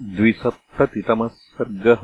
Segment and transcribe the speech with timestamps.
[0.00, 2.02] द्विसप्ततितमः सर्गः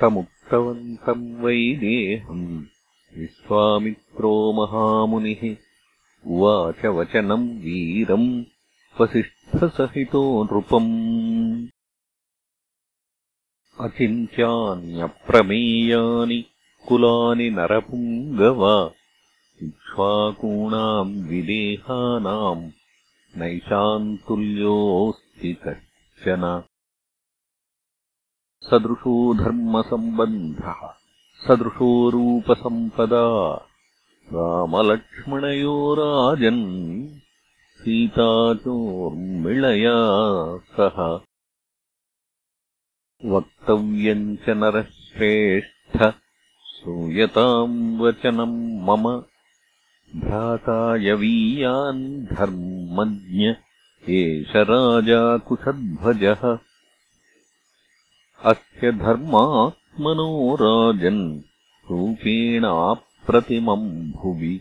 [0.00, 2.46] तमुक्तवन्तम् वै देहम्
[3.16, 5.42] विश्वामित्रो महामुनिः
[6.34, 8.30] उवाच वचनम् वीरम्
[9.00, 10.88] वसिष्ठसहितो नृपम्
[13.86, 16.40] अचिन्त्यान्यप्रमेयानि
[16.88, 18.62] कुलानि नरपुङ्गव
[19.68, 22.64] इक्ष्वाकूणाम् विदेहानाम्
[26.28, 30.94] नैषान्तुल्योऽस्ति सदृशो धर्मसम्बन्धः
[31.48, 33.66] सदृशो रूपसम्पदा।
[34.32, 37.08] रामलक्ष्मणयोराजन्
[37.78, 41.20] सीताचोर्मिळया सह।
[43.24, 46.14] वक्तव्यम् च नरः श्रेष्ठ
[46.66, 49.24] श्रूयताम् वचनम् मम।
[50.20, 53.52] भ्रातायवीयान् धर्मज्ञ
[54.08, 56.58] एष राजा कुशध्वजः।
[58.44, 61.42] अस्य धर्मात्मनो राजन्
[61.90, 64.60] रूपेणाप्रतिमम् भुवि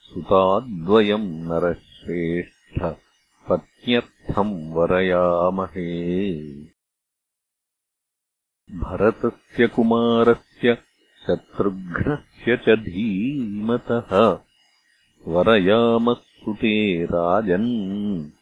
[0.00, 2.84] सुताद्वयम् नरश्रेष्ठ
[3.48, 6.38] पत्न्यर्थम् वरयामहे।
[8.72, 10.78] भरतस्य कुमारस्य
[11.26, 14.38] शत्रुघ्नस्य च धीमतः
[15.26, 18.37] वरयामः सुते राजन्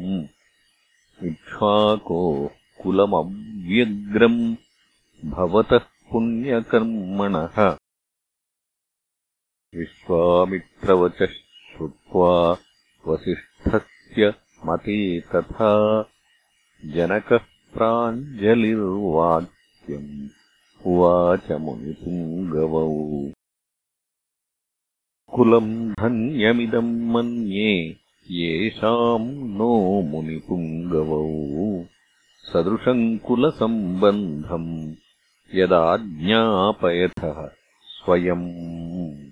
[1.23, 2.52] इक्ष्वाको
[2.83, 4.55] कुलमव्यग्रम्
[5.25, 7.78] भवतः पुण्यकर्मणः।
[9.75, 12.57] विश्वामित्रवचः श्रुत्वा
[13.07, 14.34] वसिष्ठस्य
[14.66, 16.06] मते तथा
[16.85, 17.40] जनकः
[17.74, 20.29] प्राञ्जलिर्वाक्यम्।
[20.85, 23.31] उवाच मुनिपुङ्गवौ।
[25.35, 27.97] कुलम् धन्यमिदम् मन्ये
[28.29, 31.25] येषाम् नो मुनिपुङ्गवौ।
[32.53, 34.93] सदृशम् कुलसम्बन्धम्
[35.55, 37.49] यदाज्ञापयथः
[37.85, 39.31] स्वयम्।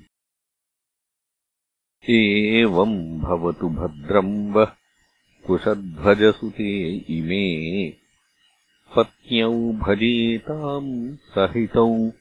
[2.10, 4.72] एवम् भवतु भद्रम् वः
[5.48, 7.90] कुशध्वजसुते इमे।
[8.96, 12.12] पत्न्यौ भजेताम् सहितौ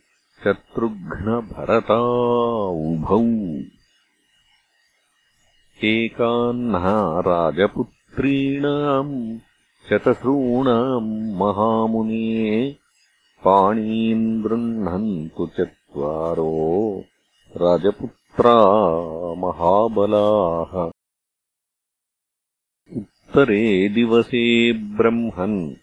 [0.44, 2.00] शत्रुघ्नभरता
[2.68, 3.24] उभौ
[5.84, 9.38] एकाह्ना राजपुत्रीणाम्
[9.90, 12.76] शतश्रूणाम् महामुने
[13.44, 17.04] पाणीन् गृह्णन्तु चत्वारो
[17.56, 18.54] राजपुत्रा
[19.34, 20.90] महाबलाः।
[22.96, 25.74] उत्तरे दिवसे ब्रह्मन्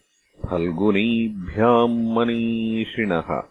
[0.50, 3.42] फल्गुनीभ्याम् मनीषिणः।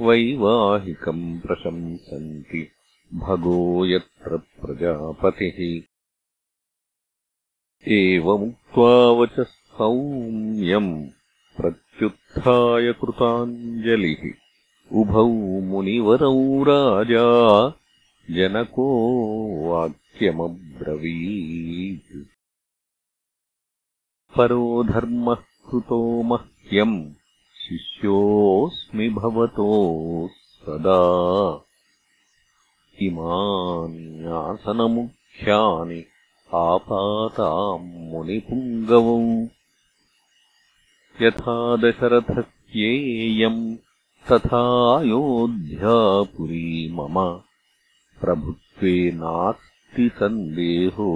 [0.00, 2.68] वैवाहिकम् प्रशंसन्ति
[3.14, 5.82] भगो यत्र प्रजापतिः।
[7.92, 11.08] एवमुक्त्वा वचः सौम्यम्
[11.56, 14.34] प्रत्युत्थाय कृताञ्जलिः।
[14.92, 17.74] उभौ मुनिवरौ राजा
[18.30, 19.10] जनको
[19.70, 22.26] वाक्यमब्रवीत्।
[24.36, 27.12] परो धर्मः कृतो मह्यम्
[27.68, 31.00] शिष्योऽस्मि भवतो सदा
[33.08, 34.30] इमान्यासनमुख्यानि
[36.62, 39.18] आपाताम् मुनिपुङ्गवौ
[41.22, 43.62] यथा दशरथस्येयम्
[44.30, 45.06] तथायोध्यापुरी
[46.96, 47.16] मम
[48.20, 51.08] प्रभुत्वे नास्ति सन्देहो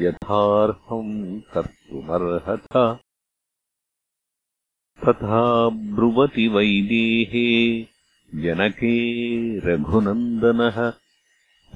[0.00, 1.14] यथार्हम्
[1.52, 2.66] कर्तुमर्हथ
[5.00, 5.44] तथा
[5.96, 7.46] ब्रुवति वैदेहे
[8.34, 8.94] जनके
[9.66, 10.78] रघुनन्दनः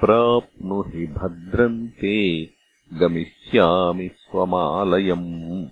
[0.00, 2.50] प्राप्नुहि भद्रन्ते
[2.92, 5.66] गमिष्यामि स्वमालयम्।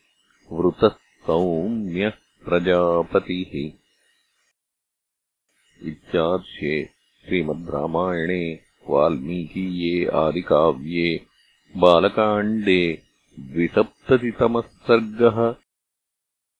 [0.51, 0.95] वृतः
[1.27, 2.11] सौम्यः
[2.45, 3.80] प्रजापतिः
[6.11, 6.83] इत्यार्श्ये
[7.25, 8.43] श्रीमद्रामायणे
[8.89, 11.09] वाल्मीकीये आदिकाव्ये
[11.83, 12.81] बालकाण्डे
[13.51, 15.39] द्विसप्ततितमः सर्गः